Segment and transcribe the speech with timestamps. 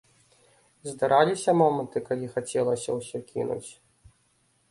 [0.91, 3.69] Здараліся моманты, калі хацелася ўсё кінуць?